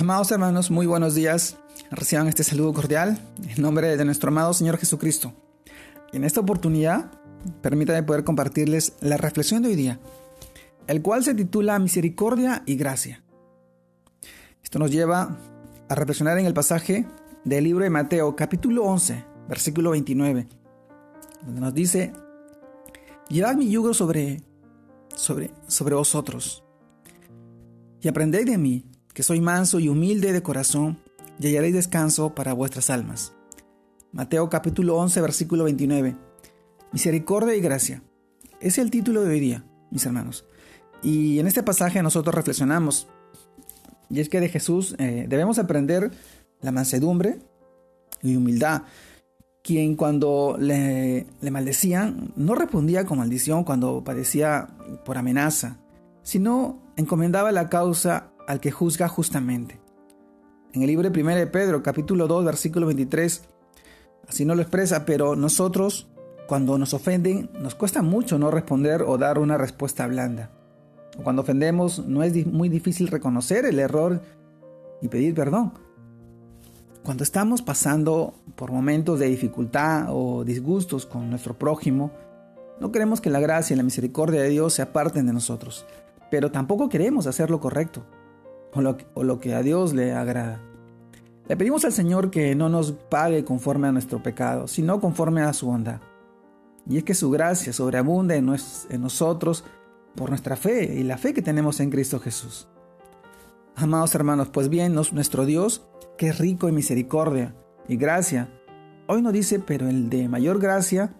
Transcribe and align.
Amados 0.00 0.30
hermanos, 0.30 0.70
muy 0.70 0.86
buenos 0.86 1.14
días. 1.14 1.58
Reciban 1.90 2.26
este 2.26 2.42
saludo 2.42 2.72
cordial 2.72 3.18
en 3.54 3.60
nombre 3.60 3.98
de 3.98 4.04
nuestro 4.06 4.30
amado 4.30 4.54
Señor 4.54 4.78
Jesucristo. 4.78 5.34
Y 6.10 6.16
en 6.16 6.24
esta 6.24 6.40
oportunidad, 6.40 7.10
permítanme 7.60 8.02
poder 8.02 8.24
compartirles 8.24 8.94
la 9.02 9.18
reflexión 9.18 9.60
de 9.60 9.68
hoy 9.68 9.74
día, 9.74 10.00
el 10.86 11.02
cual 11.02 11.22
se 11.22 11.34
titula 11.34 11.78
Misericordia 11.78 12.62
y 12.64 12.76
Gracia. 12.76 13.22
Esto 14.64 14.78
nos 14.78 14.90
lleva 14.90 15.36
a 15.90 15.94
reflexionar 15.94 16.38
en 16.38 16.46
el 16.46 16.54
pasaje 16.54 17.06
del 17.44 17.64
libro 17.64 17.84
de 17.84 17.90
Mateo, 17.90 18.34
capítulo 18.34 18.84
11, 18.84 19.22
versículo 19.50 19.90
29, 19.90 20.48
donde 21.44 21.60
nos 21.60 21.74
dice, 21.74 22.14
Llevad 23.28 23.54
mi 23.54 23.70
yugo 23.70 23.92
sobre, 23.92 24.42
sobre, 25.14 25.50
sobre 25.66 25.94
vosotros 25.94 26.64
y 28.00 28.08
aprended 28.08 28.46
de 28.46 28.56
mí 28.56 28.89
soy 29.22 29.40
manso 29.40 29.80
y 29.80 29.88
humilde 29.88 30.32
de 30.32 30.42
corazón, 30.42 30.98
y 31.38 31.46
hallaréis 31.46 31.74
descanso 31.74 32.34
para 32.34 32.52
vuestras 32.52 32.90
almas. 32.90 33.32
Mateo 34.12 34.50
capítulo 34.50 34.96
11, 34.96 35.20
versículo 35.20 35.64
29. 35.64 36.16
Misericordia 36.92 37.54
y 37.54 37.60
gracia. 37.60 38.02
Es 38.60 38.76
el 38.78 38.90
título 38.90 39.22
de 39.22 39.30
hoy 39.30 39.40
día, 39.40 39.64
mis 39.90 40.04
hermanos. 40.04 40.44
Y 41.02 41.38
en 41.38 41.46
este 41.46 41.62
pasaje 41.62 42.02
nosotros 42.02 42.34
reflexionamos. 42.34 43.08
Y 44.10 44.20
es 44.20 44.28
que 44.28 44.40
de 44.40 44.48
Jesús 44.48 44.96
eh, 44.98 45.26
debemos 45.28 45.58
aprender 45.58 46.10
la 46.60 46.72
mansedumbre 46.72 47.38
y 48.22 48.36
humildad. 48.36 48.82
Quien 49.62 49.94
cuando 49.94 50.56
le, 50.58 51.26
le 51.40 51.50
maldecían 51.50 52.32
no 52.36 52.54
respondía 52.54 53.04
con 53.04 53.18
maldición 53.18 53.64
cuando 53.64 54.02
padecía 54.02 54.68
por 55.04 55.16
amenaza, 55.16 55.78
sino 56.22 56.82
encomendaba 56.96 57.52
la 57.52 57.68
causa 57.68 58.32
al 58.50 58.58
que 58.58 58.72
juzga 58.72 59.06
justamente. 59.06 59.80
En 60.72 60.82
el 60.82 60.88
libro 60.88 61.08
de 61.08 61.20
1 61.20 61.36
de 61.36 61.46
Pedro, 61.46 61.84
capítulo 61.84 62.26
2, 62.26 62.44
versículo 62.44 62.86
23, 62.86 63.42
así 64.28 64.44
no 64.44 64.56
lo 64.56 64.62
expresa, 64.62 65.06
pero 65.06 65.36
nosotros, 65.36 66.08
cuando 66.48 66.76
nos 66.76 66.92
ofenden, 66.92 67.48
nos 67.60 67.76
cuesta 67.76 68.02
mucho 68.02 68.40
no 68.40 68.50
responder 68.50 69.02
o 69.02 69.18
dar 69.18 69.38
una 69.38 69.56
respuesta 69.56 70.04
blanda. 70.08 70.50
Cuando 71.22 71.42
ofendemos, 71.42 72.04
no 72.06 72.24
es 72.24 72.44
muy 72.44 72.68
difícil 72.68 73.06
reconocer 73.06 73.66
el 73.66 73.78
error 73.78 74.20
y 75.00 75.06
pedir 75.06 75.32
perdón. 75.32 75.72
Cuando 77.04 77.22
estamos 77.22 77.62
pasando 77.62 78.34
por 78.56 78.72
momentos 78.72 79.20
de 79.20 79.26
dificultad 79.26 80.06
o 80.08 80.42
disgustos 80.42 81.06
con 81.06 81.30
nuestro 81.30 81.56
prójimo, 81.56 82.10
no 82.80 82.90
queremos 82.90 83.20
que 83.20 83.30
la 83.30 83.38
gracia 83.38 83.74
y 83.74 83.76
la 83.76 83.84
misericordia 83.84 84.42
de 84.42 84.48
Dios 84.48 84.74
se 84.74 84.82
aparten 84.82 85.26
de 85.26 85.32
nosotros, 85.32 85.86
pero 86.32 86.50
tampoco 86.50 86.88
queremos 86.88 87.28
hacer 87.28 87.48
lo 87.48 87.60
correcto 87.60 88.04
o 88.74 89.22
lo, 89.24 89.40
que 89.40 89.54
a 89.54 89.62
Dios 89.62 89.94
le 89.94 90.12
agrada. 90.12 90.60
Le 91.48 91.56
pedimos 91.56 91.84
al 91.84 91.92
Señor 91.92 92.30
que 92.30 92.54
no 92.54 92.68
nos 92.68 92.92
pague 92.92 93.44
conforme 93.44 93.88
a 93.88 93.92
nuestro 93.92 94.22
pecado, 94.22 94.68
sino 94.68 95.00
conforme 95.00 95.42
a 95.42 95.52
su 95.52 95.66
bondad. 95.66 96.00
Y 96.88 96.96
es 96.96 97.04
que 97.04 97.14
su 97.14 97.30
gracia 97.30 97.72
sobreabunde 97.72 98.36
en, 98.36 98.54
en 98.90 99.00
nosotros 99.00 99.64
por 100.14 100.30
nuestra 100.30 100.56
fe 100.56 100.94
y 100.94 101.02
la 101.02 101.18
fe 101.18 101.34
que 101.34 101.42
tenemos 101.42 101.80
en 101.80 101.90
Cristo 101.90 102.20
Jesús. 102.20 102.68
Amados 103.76 104.14
hermanos, 104.14 104.48
pues 104.48 104.68
bien, 104.68 104.94
nuestro 104.94 105.46
Dios, 105.46 105.86
que 106.18 106.28
es 106.28 106.38
rico 106.38 106.68
en 106.68 106.74
misericordia 106.74 107.54
y 107.88 107.96
gracia, 107.96 108.48
hoy 109.06 109.22
nos 109.22 109.32
dice, 109.32 109.58
pero 109.58 109.88
el 109.88 110.10
de 110.10 110.28
mayor 110.28 110.60
gracia, 110.60 111.14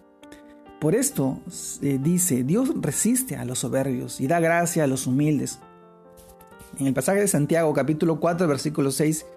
por 0.79 0.95
esto 0.95 1.39
eh, 1.81 1.99
dice, 2.01 2.43
Dios 2.43 2.71
resiste 2.79 3.35
a 3.35 3.45
los 3.45 3.59
soberbios 3.59 4.21
y 4.21 4.27
da 4.27 4.39
gracia 4.39 4.83
a 4.83 4.87
los 4.87 5.07
humildes. 5.07 5.59
En 6.81 6.87
el 6.87 6.95
pasaje 6.95 7.19
de 7.19 7.27
Santiago 7.27 7.71
capítulo 7.73 8.19
4 8.19 8.47
versículo 8.47 8.89
6 8.89 9.27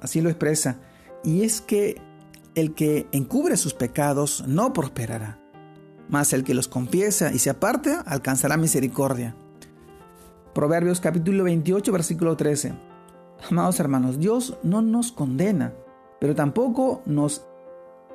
así 0.00 0.22
lo 0.22 0.30
expresa. 0.30 0.80
Y 1.22 1.42
es 1.42 1.60
que 1.60 2.00
el 2.54 2.74
que 2.74 3.06
encubre 3.12 3.58
sus 3.58 3.74
pecados 3.74 4.42
no 4.48 4.72
prosperará, 4.72 5.38
mas 6.08 6.32
el 6.32 6.44
que 6.44 6.54
los 6.54 6.66
confiesa 6.66 7.30
y 7.30 7.40
se 7.40 7.50
aparte 7.50 7.94
alcanzará 8.06 8.56
misericordia. 8.56 9.36
Proverbios 10.54 11.00
capítulo 11.00 11.44
28 11.44 11.92
versículo 11.92 12.38
13. 12.38 12.72
Amados 13.50 13.78
hermanos, 13.80 14.18
Dios 14.18 14.56
no 14.62 14.80
nos 14.80 15.12
condena, 15.12 15.74
pero 16.18 16.34
tampoco 16.34 17.02
nos, 17.04 17.44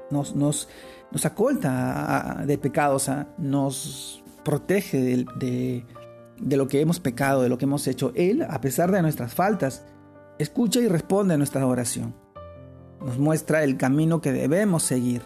nos, 0.09 0.35
nos, 0.35 0.67
nos 1.11 1.25
acolta 1.27 2.41
de 2.47 2.57
pecados, 2.57 3.07
nos 3.37 4.23
protege 4.43 4.99
de, 4.99 5.25
de 5.39 5.85
de 6.43 6.57
lo 6.57 6.67
que 6.67 6.81
hemos 6.81 6.99
pecado, 6.99 7.41
de 7.41 7.49
lo 7.49 7.57
que 7.57 7.65
hemos 7.65 7.87
hecho. 7.87 8.11
Él, 8.15 8.45
a 8.47 8.61
pesar 8.61 8.91
de 8.91 9.01
nuestras 9.01 9.33
faltas, 9.33 9.85
escucha 10.37 10.79
y 10.79 10.87
responde 10.87 11.33
a 11.33 11.37
nuestra 11.37 11.65
oración. 11.65 12.13
Nos 12.99 13.17
muestra 13.17 13.63
el 13.63 13.77
camino 13.77 14.21
que 14.21 14.31
debemos 14.31 14.83
seguir. 14.83 15.21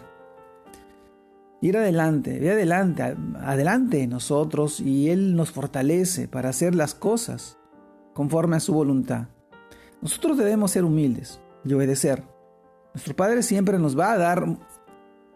Ir 1.60 1.76
adelante, 1.76 2.38
ve 2.38 2.52
adelante, 2.52 3.16
adelante 3.40 3.98
de 3.98 4.06
nosotros 4.06 4.80
y 4.80 5.10
Él 5.10 5.34
nos 5.34 5.50
fortalece 5.50 6.28
para 6.28 6.50
hacer 6.50 6.74
las 6.74 6.94
cosas 6.94 7.58
conforme 8.14 8.56
a 8.56 8.60
su 8.60 8.72
voluntad. 8.72 9.28
Nosotros 10.00 10.38
debemos 10.38 10.70
ser 10.70 10.84
humildes 10.84 11.40
y 11.64 11.72
obedecer. 11.72 12.22
Nuestro 12.94 13.16
Padre 13.16 13.42
siempre 13.42 13.78
nos 13.78 13.98
va 13.98 14.12
a 14.12 14.18
dar 14.18 14.46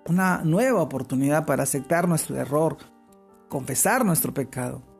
una 0.06 0.42
nueva 0.44 0.80
oportunidad 0.82 1.44
para 1.44 1.64
aceptar 1.64 2.08
nuestro 2.08 2.36
error, 2.36 2.76
confesar 3.48 4.04
nuestro 4.04 4.32
pecado 4.32 4.91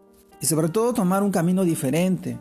y 0.42 0.46
sobre 0.46 0.68
todo 0.68 0.92
tomar 0.92 1.22
un 1.22 1.30
camino 1.30 1.62
diferente. 1.62 2.38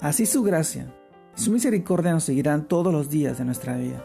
Así 0.00 0.24
su 0.24 0.42
gracia 0.42 0.92
y 1.36 1.40
su 1.40 1.52
misericordia 1.52 2.12
nos 2.12 2.24
seguirán 2.24 2.66
todos 2.66 2.90
los 2.90 3.10
días 3.10 3.36
de 3.38 3.44
nuestra 3.44 3.76
vida. 3.76 4.02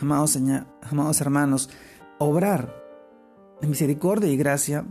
Amados, 0.00 0.38
amados 0.82 1.20
hermanos, 1.22 1.70
obrar 2.18 2.72
de 3.62 3.66
misericordia 3.66 4.30
y 4.30 4.36
gracia 4.36 4.84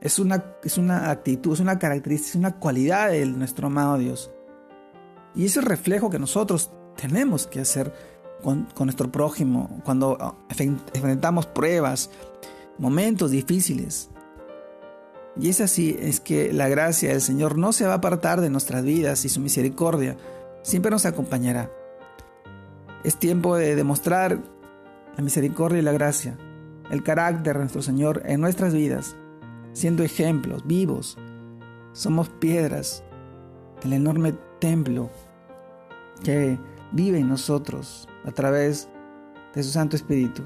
es 0.00 0.20
una, 0.20 0.54
es 0.62 0.78
una 0.78 1.10
actitud, 1.10 1.52
es 1.52 1.60
una 1.60 1.80
característica, 1.80 2.30
es 2.30 2.36
una 2.36 2.60
cualidad 2.60 3.10
de 3.10 3.26
nuestro 3.26 3.66
amado 3.66 3.98
Dios. 3.98 4.30
Y 5.34 5.46
es 5.46 5.56
el 5.56 5.64
reflejo 5.64 6.10
que 6.10 6.20
nosotros 6.20 6.70
tenemos 6.96 7.48
que 7.48 7.60
hacer 7.60 7.92
con, 8.42 8.66
con 8.66 8.86
nuestro 8.86 9.10
prójimo 9.10 9.80
cuando 9.84 10.16
enfrentamos 10.94 11.46
pruebas, 11.46 12.08
momentos 12.78 13.32
difíciles. 13.32 14.10
Y 15.40 15.50
es 15.50 15.60
así, 15.60 15.96
es 16.00 16.20
que 16.20 16.52
la 16.52 16.68
gracia 16.68 17.10
del 17.10 17.20
Señor 17.20 17.56
no 17.56 17.72
se 17.72 17.86
va 17.86 17.92
a 17.92 17.96
apartar 17.96 18.40
de 18.40 18.50
nuestras 18.50 18.84
vidas 18.84 19.24
y 19.24 19.28
su 19.28 19.40
misericordia 19.40 20.16
siempre 20.62 20.90
nos 20.90 21.06
acompañará. 21.06 21.70
Es 23.04 23.16
tiempo 23.16 23.56
de 23.56 23.76
demostrar 23.76 24.38
la 25.16 25.22
misericordia 25.22 25.78
y 25.78 25.82
la 25.82 25.92
gracia, 25.92 26.36
el 26.90 27.04
carácter 27.04 27.54
de 27.54 27.60
nuestro 27.60 27.82
Señor 27.82 28.22
en 28.24 28.40
nuestras 28.40 28.74
vidas, 28.74 29.14
siendo 29.72 30.02
ejemplos 30.02 30.66
vivos. 30.66 31.16
Somos 31.92 32.28
piedras, 32.28 33.04
el 33.84 33.92
enorme 33.92 34.34
templo 34.58 35.08
que 36.24 36.58
vive 36.90 37.18
en 37.18 37.28
nosotros 37.28 38.08
a 38.24 38.32
través 38.32 38.88
de 39.54 39.62
su 39.62 39.70
Santo 39.70 39.94
Espíritu. 39.94 40.42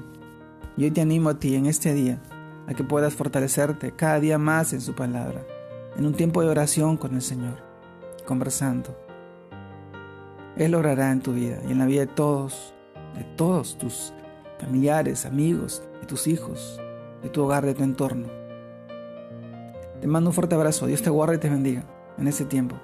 Y 0.77 0.83
hoy 0.83 0.91
te 0.91 1.01
animo 1.01 1.29
a 1.29 1.39
ti 1.39 1.55
en 1.55 1.65
este 1.65 1.93
día 1.93 2.21
a 2.67 2.73
que 2.73 2.83
puedas 2.83 3.13
fortalecerte 3.13 3.91
cada 3.91 4.19
día 4.19 4.37
más 4.37 4.73
en 4.73 4.81
su 4.81 4.93
palabra, 4.93 5.45
en 5.97 6.05
un 6.05 6.13
tiempo 6.13 6.41
de 6.41 6.49
oración 6.49 6.97
con 6.97 7.15
el 7.15 7.21
Señor, 7.21 7.57
conversando. 8.25 8.97
Él 10.55 10.75
orará 10.75 11.11
en 11.11 11.21
tu 11.21 11.33
vida 11.33 11.59
y 11.67 11.71
en 11.71 11.79
la 11.79 11.85
vida 11.85 12.01
de 12.01 12.07
todos, 12.07 12.73
de 13.17 13.23
todos 13.35 13.77
tus 13.77 14.13
familiares, 14.59 15.25
amigos, 15.25 15.83
de 15.99 16.07
tus 16.07 16.27
hijos, 16.27 16.79
de 17.21 17.29
tu 17.29 17.43
hogar, 17.43 17.65
de 17.65 17.73
tu 17.73 17.83
entorno. 17.83 18.27
Te 19.99 20.07
mando 20.07 20.29
un 20.29 20.33
fuerte 20.33 20.55
abrazo, 20.55 20.85
Dios 20.85 21.01
te 21.01 21.09
guarde 21.09 21.35
y 21.35 21.39
te 21.39 21.49
bendiga 21.49 21.83
en 22.17 22.27
ese 22.27 22.45
tiempo. 22.45 22.75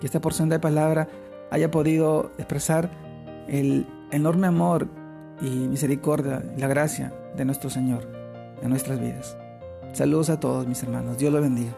Que 0.00 0.06
esta 0.06 0.20
porción 0.20 0.48
de 0.48 0.58
palabra 0.58 1.08
haya 1.50 1.70
podido 1.70 2.30
expresar 2.38 2.90
el 3.48 3.86
enorme 4.10 4.46
amor 4.46 4.88
y 5.40 5.50
misericordia 5.50 6.42
y 6.56 6.60
la 6.60 6.68
gracia 6.68 7.12
de 7.36 7.44
nuestro 7.44 7.68
Señor 7.68 8.19
en 8.62 8.70
nuestras 8.70 9.00
vidas. 9.00 9.36
Saludos 9.92 10.30
a 10.30 10.38
todos 10.38 10.66
mis 10.66 10.82
hermanos. 10.82 11.18
Dios 11.18 11.32
los 11.32 11.42
bendiga. 11.42 11.72